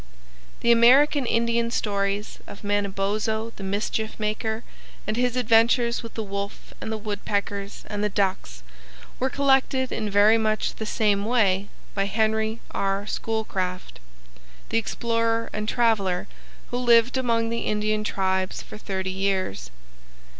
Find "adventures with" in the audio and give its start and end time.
5.35-6.15